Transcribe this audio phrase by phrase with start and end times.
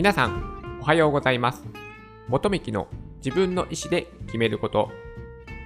[0.00, 1.62] 皆さん、おはようございます。
[2.26, 2.88] 元美希の
[3.22, 4.90] 自分の意思で決めること。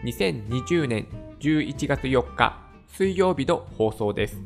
[0.02, 1.06] 2020年
[1.38, 2.58] 11月4日
[2.88, 4.42] 水曜日の放送です。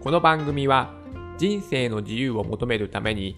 [0.00, 0.92] この番組は
[1.38, 3.36] 人生の自由を求めるために、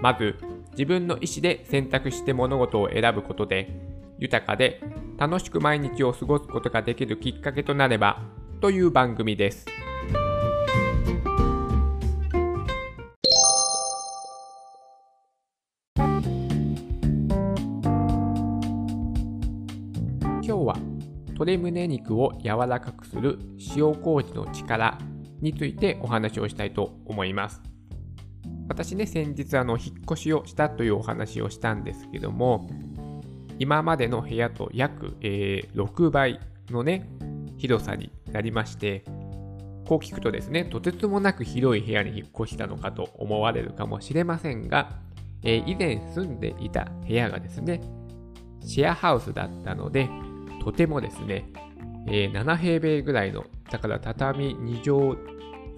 [0.00, 0.36] まず
[0.70, 3.78] 自分の意思で選択して物事を選ぶことで、
[4.18, 4.80] 豊かで
[5.18, 8.22] 楽しく毎日を過ごすことができるきっかけとなれば
[8.62, 9.66] という番組です。
[21.46, 23.38] 鶏胸肉を柔らかくする
[23.76, 24.98] 塩麹の力
[25.40, 27.62] についてお話をしたいと思います。
[28.68, 32.68] 私ね、先日あの引っ越しをしたというお話をしたんですけども、
[33.60, 37.08] 今までの部屋と約、えー6倍のね、
[37.58, 39.04] 広さになりまして、
[39.86, 44.98] こう聞くとですね、とてつもなく広い部屋に引っ越したのかと思われるかもしれませんが、
[45.44, 47.80] えー以前住んでいた部屋がですね、
[48.62, 50.10] シェアハウスだったので、
[50.66, 51.44] とてもですね、
[52.08, 55.16] えー7平米ぐらいの、だから畳2畳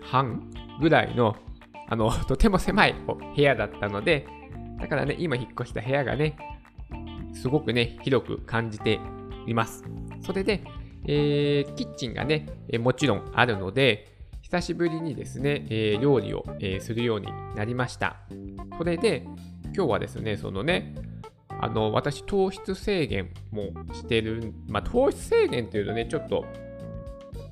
[0.02, 0.50] 半
[0.80, 1.36] ぐらいの、
[1.90, 2.94] あの、 とても狭い
[3.36, 4.26] 部屋だったので、
[4.80, 6.38] だからね、今引っ越した部屋がね、
[7.34, 8.98] すごくね、広く感じて
[9.46, 9.84] います。
[10.22, 10.62] それで、
[11.04, 14.06] えーキッチンがね、えもちろんあるので、
[14.40, 18.16] 久しぶりにですね、えー料理を、えするようになりました。
[18.78, 19.26] それで、
[19.76, 20.94] 今日はですね、そのね、
[21.60, 26.44] あの、私、糖質制限もしてる、まあ、糖質制限っていうとね、ちょっと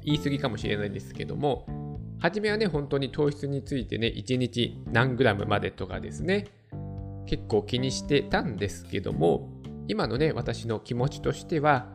[0.04, 1.66] 言い過ぎかもしれないんですけども、
[2.18, 6.46] 初めはね、本当に糖質についてね、1日何グラムまでとかですね、
[7.26, 9.50] 結構気にしてたんですけども、
[9.88, 11.88] 今のね、私の気持ちとしては、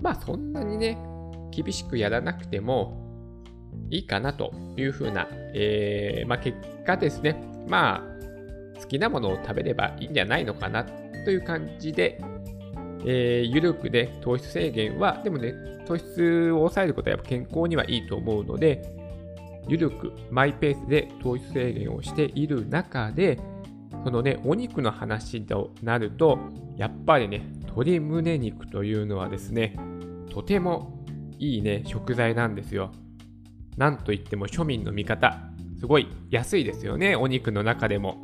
[0.00, 0.98] まあそんなにね、
[1.50, 2.96] 厳しくやらなくても
[3.90, 6.56] いいかなというふうな、えーまあ結
[6.86, 7.36] 果ですね、
[7.68, 10.86] まあ好きなものを食べればいいんじゃないのかなっ
[11.24, 12.20] という感じで、
[13.04, 15.54] えー、ゆるくで糖質制限は、でもね、
[15.86, 18.82] 糖質を抑えることはやっぱ健康にはいいと思うので、
[19.68, 23.38] ゆるくマイペースで糖質制限をしている中で、
[24.04, 26.38] そのね、お肉の話となると、
[26.76, 29.76] やっぱりね、鶏胸肉というのはですね、
[30.30, 31.04] とても
[31.38, 32.92] いいね、食材なんですよ。
[33.76, 35.40] なんといっても庶民の味方、
[35.78, 38.22] すごい安いですよね、お肉の中でも。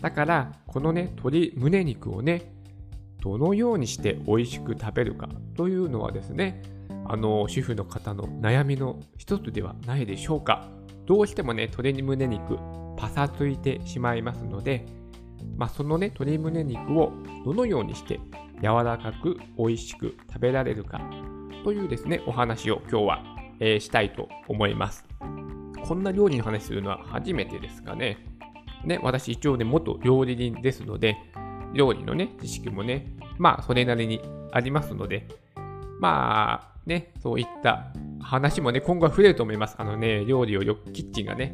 [0.00, 2.52] だから、このね、鶏胸肉をね、
[3.22, 6.62] どのようにして美味しく食べるかというのはですね、
[7.06, 10.68] あの、主婦の方の悩みの一つではないでしょうか。
[11.06, 12.58] どうしてもね、鶏胸肉、
[12.96, 14.86] パサついてしまいますので、
[15.56, 17.12] まあ、そのね、鶏胸肉を
[17.44, 18.20] どのようにして
[18.62, 21.00] 柔らかく美味しく食べられるか
[21.64, 23.24] というですね、お話を今日は、
[23.58, 25.04] えーしたいと思います。
[25.86, 28.29] こんな料理の話するのは初めてですかね。
[28.84, 31.16] ね、私一応ね、元料理人ですので、
[31.72, 33.06] 料理のね、知識もね、
[33.38, 34.20] まあ、それなりに
[34.52, 35.26] ありますので、
[35.98, 39.76] まあ、ね、そういった話もね、今後は増えると思います。
[39.78, 41.52] あのね、料理をよく、キッチンがね、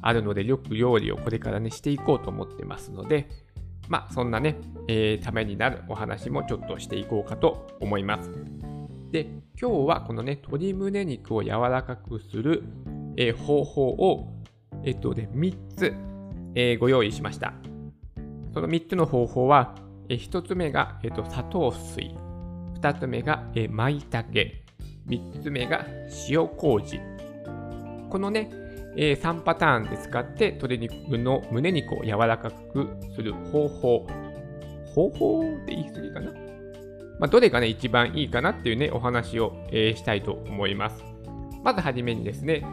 [0.00, 3.28] あるので、よく料理をこれからね、していこうと思ってますので、
[3.88, 4.58] まあ、そんなね、
[4.88, 8.30] えーためになるお話もちょっとしていこうかと思います。
[9.10, 9.28] で、
[9.60, 12.64] 今日はこのね、鶏胸肉を柔らかくする、
[13.16, 14.32] えー方法を、
[14.84, 15.94] えっとね、3つ、
[16.54, 17.54] えーご用意しました。
[18.52, 19.74] その3つの方法は、
[20.08, 22.14] え1つ目が、えっと砂糖水、
[22.80, 24.22] 2つ目が、えー、舞茸、
[25.08, 25.86] 3つ目が
[26.28, 27.00] 塩麹。
[28.10, 28.50] このね、
[28.96, 34.06] えー3パターンで使って鶏肉の胸肉を柔らかくする方法。
[34.94, 36.30] 方法で言い過ぎかな？
[37.18, 41.02] まあ、どれがね、一番いいかなっていうね、お話を、えーしたいと思います。
[41.62, 42.66] まずはじめにですね、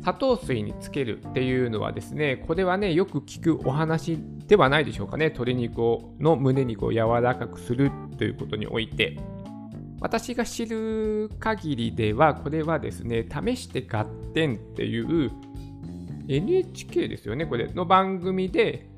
[0.00, 5.26] 砂糖水につけるっていうのはですね、これはね、よく聞くお話ではないでしょうかね。
[5.26, 9.16] 鶏肉をの胸肉を柔らかくするということにおいて。
[10.00, 15.32] 私が知る限りでは、これはですね、試して合点っていう
[16.28, 18.88] NHK ですよね、これの番組で、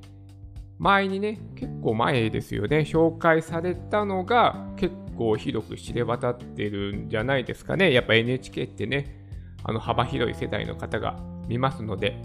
[0.79, 7.93] 前にね、結構前ですよね、紹介されたのが結構広く知れ渡ってるんじゃないですかね。
[7.93, 9.20] やっぱ NHK ってね、
[9.65, 11.19] あの幅広い世代の方が
[11.49, 12.21] 見ますので。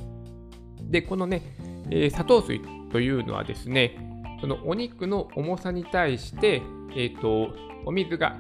[0.82, 1.42] で、このね、
[1.90, 2.62] えー砂糖水
[2.92, 3.98] というのはですね、
[4.42, 6.62] そのお肉の重さに対して、
[6.96, 7.54] えー、と
[7.86, 8.36] お水が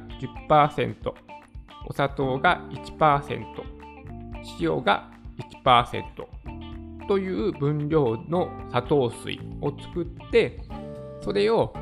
[0.50, 1.14] 10%、
[1.88, 3.46] お砂糖が1%、
[4.60, 5.12] 塩が
[5.64, 6.04] 1%
[7.08, 10.60] という分量の砂糖水を作って、
[11.22, 11.74] それを、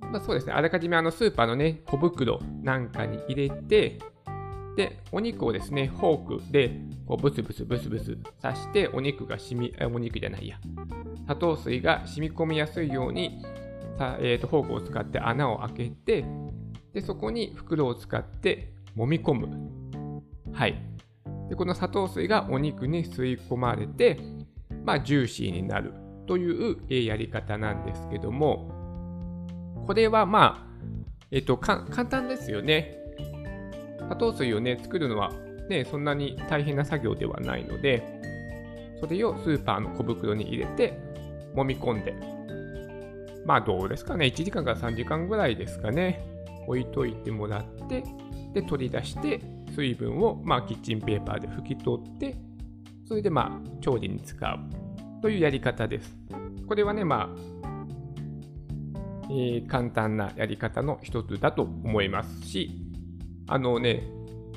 [0.00, 3.98] まあ、そうですね、あらかじめあのスーパーのね、小袋なんかに入れて、
[4.76, 10.58] で、お肉をですね、フォークでこうブスブスブスブス刺してお肉が染み、お肉じゃないや、
[11.22, 13.42] 砂糖水が染み込みやすいように、
[14.20, 16.24] えーと、フォークを使って穴を開けて
[16.92, 20.22] でそこに袋を使って揉み込む。
[20.52, 20.74] はい。
[21.48, 24.18] でこの砂糖水がお肉に吸い込まれて、
[24.84, 25.92] まあ、ジューシーになる
[26.26, 28.70] というやり方なんですけども
[29.86, 30.86] これはまあ、
[31.30, 33.01] えっ、ー、と簡単ですよね。
[34.12, 35.32] 砂糖水をね作るのは
[35.68, 38.02] ねそんなに大変な作業ではないので
[39.00, 40.98] それをスーパーの小袋に入れて
[41.54, 42.14] 揉み込んで
[43.46, 44.26] まあどうですかね。
[44.26, 46.24] 1時間から3時間ぐらいですかね。
[46.68, 48.04] 置いといてもらって
[48.52, 49.40] で取り出して
[49.74, 52.36] 水分をまあキッチンペーパーで拭き取って
[53.08, 54.58] それでまあ調理に使う。
[55.22, 56.14] というやり方です。
[56.68, 57.28] これはねまあ、
[59.30, 62.81] え、簡単なやり方の一つだと思いますし
[63.46, 64.04] あのね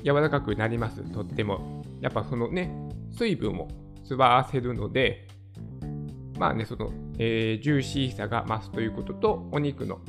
[0.04, 2.70] 柔らかくなりますとってもやっぱそのね
[3.16, 3.68] 水分を
[4.04, 5.26] 吸わせるので
[6.38, 10.00] まあねその、えー、ジューシーさが増すということとお肉の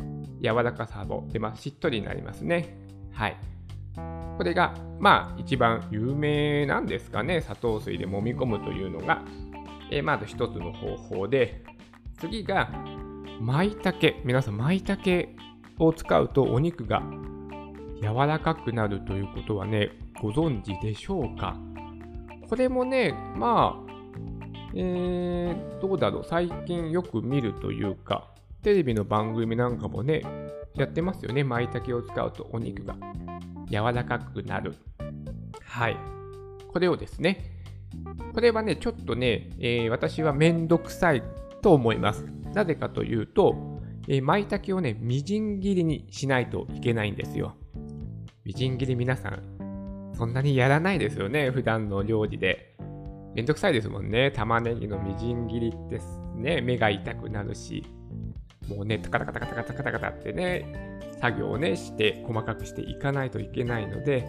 [0.41, 1.63] 柔らかさも出ます。
[1.63, 2.77] しっとりになりますね。
[3.12, 3.38] はい。
[4.38, 7.41] これが、まあ、一番有名なんですかね。
[7.41, 9.23] 砂糖水で揉み込むというのが、
[9.89, 11.63] えー、まず一つの方法で、
[12.19, 12.69] 次が、
[13.39, 13.97] 舞茸。
[14.23, 15.30] 皆さん、舞茸
[15.80, 17.01] を使うとお肉が
[18.01, 19.89] 柔らかくなるということはね、
[20.21, 21.57] ご存知でしょうか？
[22.49, 23.94] これもね、まあ、
[24.75, 28.29] えー、どうだろう、最近よく見るというか、
[28.61, 30.23] テレビの番組なんかもね、
[30.75, 31.44] やってますよね。
[31.44, 32.95] 舞茸を使うとお肉が
[33.69, 34.75] 柔らかくなる。
[35.63, 35.97] はい。
[36.71, 37.51] これをですね、
[38.33, 41.23] これはね、ちょっとね、えー、私はめんどくさい
[41.61, 42.25] と思います。
[42.53, 43.55] なぜかというと、
[44.07, 47.55] えー、舞茸をね、みじん切りにしないといけないんですよ。
[48.47, 52.77] みじん切り皆さん、そんなにやらないですよね、普段の料理で。
[53.35, 54.31] めんどくさいですもんね。
[54.31, 55.99] 玉ねぎのみじん切りって
[56.33, 57.83] ね、目が痛くなるし、
[58.69, 64.25] もうね、カタカタカタカタカタカタってね、作業をね、して細かくしていかないといけないので、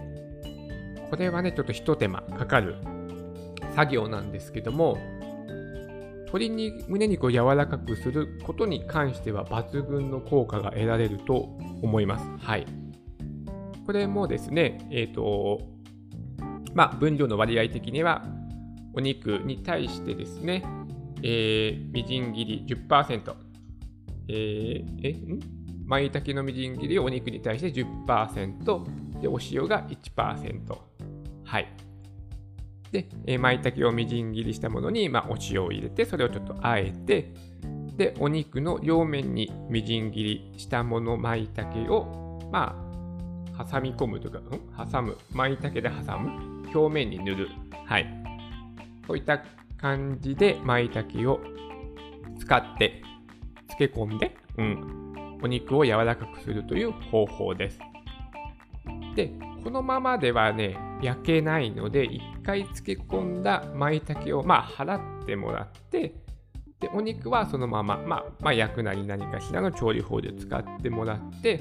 [1.11, 2.75] これはね、ちょっと一手間かかる
[3.76, 4.99] 作業なんですけども、
[6.23, 11.37] 鶏に胸肉を柔らかくすることに関しては抜群の効果が得られると
[11.82, 12.26] 思います。
[12.44, 12.67] はい。
[13.88, 15.62] これもですね、えっ、ー、と、
[16.75, 18.23] まあ、分量の割合的には、
[18.93, 20.62] お肉に対してですね、
[21.23, 23.35] えー、みじん切り10%、
[24.29, 25.40] えー、えん？
[25.87, 30.79] 舞茸のみじん切りをお肉に対して10%、で、お塩が1%。
[31.44, 31.73] はい。
[32.93, 37.32] で、えー、舞茸をみじん切りしたものに、まあ、お塩を入れて、それをちょっとあえて、
[37.96, 42.88] で、お肉の両面にみじん切りしたもの、舞茸を、まあ、
[43.58, 44.38] 挟み込むというか、
[44.84, 44.90] ん？
[44.90, 45.16] 挟む。
[45.32, 46.69] 舞茸で挟む。
[46.75, 47.49] 表面に塗る。
[47.87, 48.06] はい。
[49.06, 49.43] こういった
[49.78, 51.40] 感じで舞茸を
[52.38, 53.02] 使って
[53.69, 57.78] 漬け込んで、うん、お肉を柔らかくするという方法です。
[59.14, 59.32] で、
[59.64, 66.14] このままではね、焼けないので、一回漬け込んだ舞茸を、まあ、払ってもらって、
[66.81, 71.60] で、お肉はそのまま、まあ、まあ、焼くなり何かしらの調理法で使ってもらって、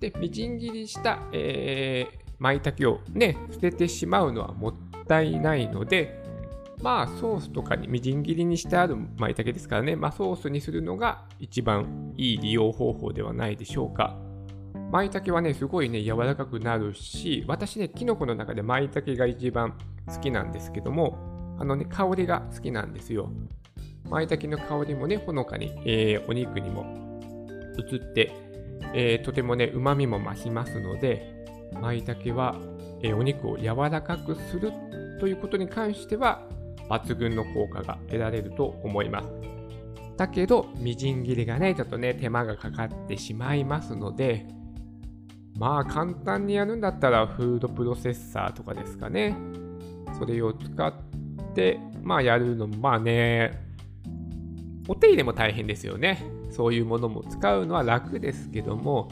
[0.00, 4.74] で、みじん切りした、えー、舞茸をね、捨ててしまうのはもっ
[5.06, 6.22] たいないので、
[6.82, 14.16] まあソースとかにみじん切りにしてある舞茸ですからね、まあソースにするのが一番いい利用方法ではないでしょうか。
[14.92, 21.18] 舞茸はね、すごいね、柔らかくなるし、私ね、キノコの中で舞茸が一番好きなんですけども、
[21.58, 23.30] あのね、香りが好きなんですよ。
[24.08, 26.86] 舞茸の香りもね、ほのかに、えー、お肉にも
[27.76, 28.47] 移って、
[28.94, 31.34] えー、とてもね、旨味も増しますので、
[31.80, 32.56] 舞茸は、
[33.02, 34.72] えー、お肉を柔らかくする
[35.20, 36.46] ということに関しては、
[36.88, 39.28] 抜群の効果が得られると思います。
[40.16, 44.46] だけど、みじん切りがね、ちょっとね、手間がかかってしまいますので、
[45.58, 49.36] まあ簡単にやるんだったらフードプロセッサーとかですかね。
[50.18, 50.94] それを使っ
[51.54, 53.64] て、まあやるのもまあね、
[54.88, 56.37] お手入れも大変ですよね。
[56.50, 59.08] そういうものも使うのは楽ですけども、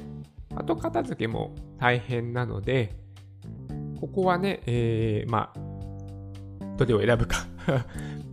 [0.54, 2.96] 後片付けも大変なので、
[4.00, 7.46] ここはね、えー、まあ、どれを選ぶか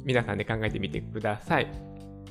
[0.03, 1.67] 皆さんで考えてみてください。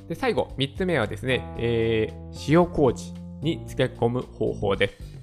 [0.07, 5.13] で最後、3つ目はですね、えー、塩麹に漬け込む方法です。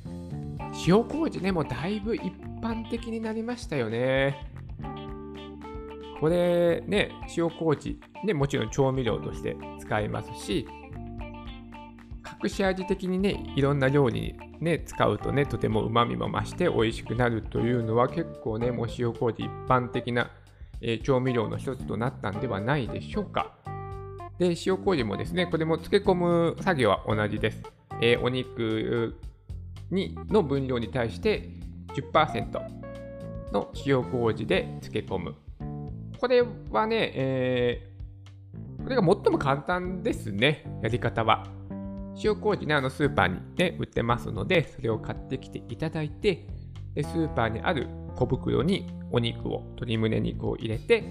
[0.87, 4.51] 塩麹ね、もうだいぶ一般的になりましたよね。
[6.21, 10.67] これね、塩麹、ね、もちろん調味料として使えますし、
[12.43, 20.31] 隠し味的にね、いろんな料理にね、使うとね、とても旨味も増して美味しくなるというのは結構ね、もう塩麹一般的な
[20.81, 23.55] えー、調味料の一つとなったんではないでしょうか。
[24.39, 27.63] で、塩麹もですね、これも漬け込む作業は同じです。
[28.01, 29.17] えー、お肉
[29.91, 31.51] にの分量に対して
[31.95, 35.35] 10%の塩麹で漬け込む。
[36.19, 41.60] これはね、えー、これが最も簡単ですね、やり方は。
[42.23, 46.47] 塩麹ね、あのスーパーにね、売ってますので、それを買ってきていただいて、
[46.95, 51.05] でスーパーにある小袋にお肉を、鶏胸肉を入れて、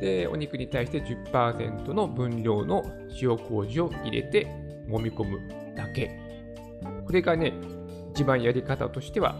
[0.00, 2.84] で、お肉に対して10%の分量の
[3.20, 4.46] 塩麹を入れて
[4.88, 6.18] 揉み込むだけ。
[7.06, 7.52] これがね、
[8.12, 9.34] 一番やり方としては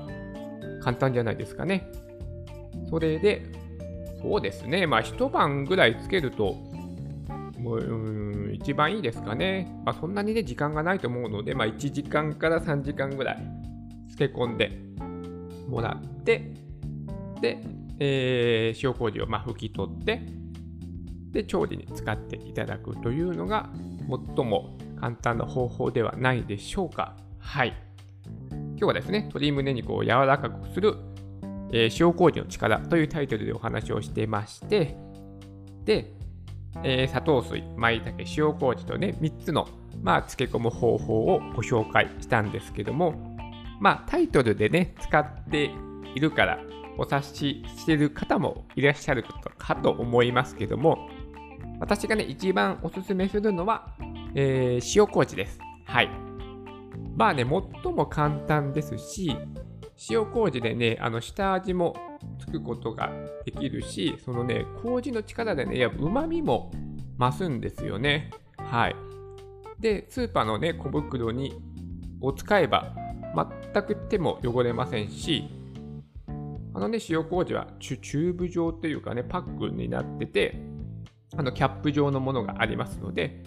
[0.83, 1.91] 簡単じゃないですかね。
[2.89, 3.43] それで、
[4.23, 6.55] そうですね、まあ一晩ぐらいつけると、
[7.59, 8.24] もう、うん、
[8.65, 9.71] 一番いいですかね。
[9.85, 13.37] まあそんなにね、時間がないと思うので、まあ1時間から3時間ぐらい
[14.09, 14.71] 漬け込んで
[15.69, 16.55] もらって、
[17.43, 17.61] で、
[17.99, 20.23] えー、塩麹をま拭き取って、
[21.31, 23.69] で、調理に使っていただくというのが、
[24.37, 27.19] 最も簡単な方法ではないでしょうか。
[27.39, 27.75] はい。
[28.51, 30.97] 今日はですね、鶏胸肉を柔らかくする、
[31.71, 34.97] えー、塩麹の力というタイトルでお話をしてまして、
[35.85, 36.14] で、
[36.83, 39.69] えー、砂糖水、舞茸、塩麹とね、3つの、
[40.03, 43.15] まあ、漬け込む方法をご紹介したんですけども、
[43.81, 45.71] まあ、タイトルでね、使って
[46.15, 46.59] いるから、
[46.97, 49.25] お察ししてる方もいらっしゃる
[49.59, 51.09] かと思いますけども、
[51.81, 53.95] 私がね、一番おすすめするのは、
[54.35, 55.59] えー、塩麹です。
[55.85, 56.11] はい。
[57.17, 59.37] まあね、最も簡単ですし、
[60.11, 61.95] 塩麹でね、あの下味も
[62.59, 63.11] くことが
[63.45, 66.71] できるし、そのね、麹の力でね、やうまみも
[67.19, 68.31] 増すんですよね。
[68.57, 68.97] はい。
[69.79, 71.55] で、スーパーのね、小袋に
[72.21, 72.95] を使えば、
[73.73, 75.49] 全く手も汚れませんし、
[76.75, 80.61] あのね、塩麹はチューブ状というかね、パックになってて、
[81.37, 83.43] あのキャップ状のものがありますので、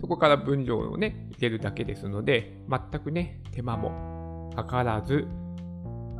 [0.00, 5.26] そこから分量をね、入れるだけですので、全くね、手間もかからず、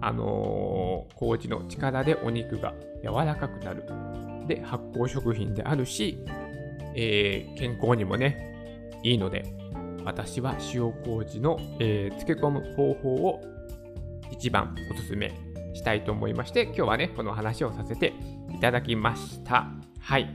[0.00, 3.85] あのー、麹の力でお肉が柔らかくなる。
[4.47, 6.19] で、発酵食品であるし、
[6.95, 8.55] えー、健康にもね、
[9.03, 9.45] いいので、
[10.05, 13.43] 私は塩麹の、えー、漬け込む方法を
[14.31, 15.33] 一番おすすめ
[15.75, 18.12] したいと思いまして、今日はね、この話をさせて
[18.55, 19.69] いただきました。
[20.00, 20.35] はい。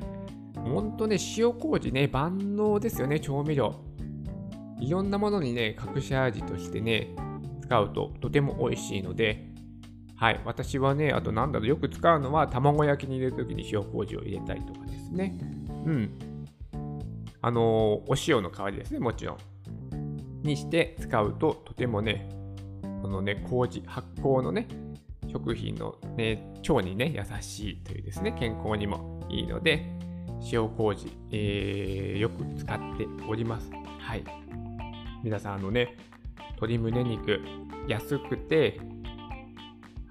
[0.56, 3.75] ほんとね、塩麹ね、万能ですよね、調味料。
[4.80, 7.15] いろんなものにね、隠し味としてね、
[7.62, 9.50] 使うととても美味しいので、
[10.21, 15.35] はい、私はね、あとなんだろう、よく使うのは、卵焼きに入れるときに塩麹を入れたりとかですね。
[15.83, 16.11] うん。
[17.41, 19.37] あの、お塩の代わりですね、もちろん。
[20.43, 22.29] にして使うと、とてもね、
[23.01, 24.67] このね、麹、発酵のね、
[25.27, 29.87] 食品の、ね、腸にね、優しいというですね、健康にもいいので、
[30.53, 33.71] 塩麹、えー、よく使っております。
[33.99, 34.23] はい。
[35.23, 35.97] 皆さん、あのね、
[36.37, 37.39] 鶏胸肉、
[37.87, 38.79] 安くて、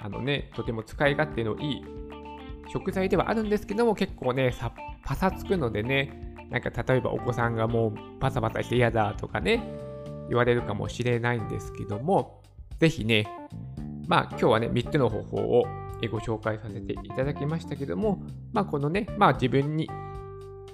[0.02, 1.85] あのね、とても使い勝手のいい
[2.73, 4.73] 食材ではあるんですけども、結構ね、さ
[5.04, 9.62] パサつくのでね、なんか例えばお子さんがもうパサパサして嫌だとかね、
[10.28, 12.42] 言われるかもしれないんですけども、
[12.78, 13.26] ぜひね、
[14.07, 15.64] まあ今日はね、3つの方法を
[16.11, 19.88] ご紹介させていただきましたけども、まあこのね、まあ自分に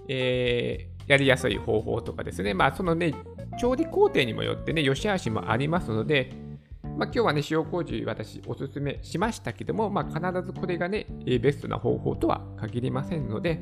[0.09, 3.15] えー、やりやすい方法とかですね、まあそのね、
[3.61, 6.33] 調理工程にもよってね、良し悪しもありますので、
[6.97, 13.61] まあ、今日はね、塩麹私おすすめしましたけども、まあ、必ずこれがね、ベストな方法とは限りませんので、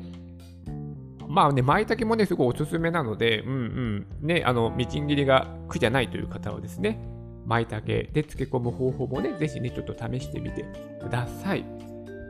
[1.27, 6.97] まあね、舞茸もね、すごいおすすめなので、うんうん、ね、あの、みじん切りが苦じゃないという方はですね、
[7.45, 10.65] 舞茸で漬け込む方法もね、ぜひね、ちょっと試してみて
[11.01, 11.65] ください。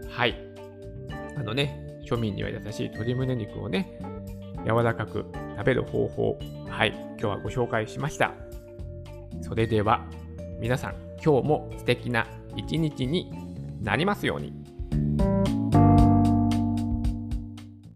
[0.10, 0.36] はい。
[1.38, 4.00] あのね、庶民には優しい鶏胸肉をね、
[4.66, 5.26] 柔らかく
[5.58, 8.34] 食べる方法、はい、今日はご紹介しました。
[9.42, 10.04] それでは、
[10.60, 13.32] 皆さん、今日も素敵な一日に
[13.82, 14.54] なりますように。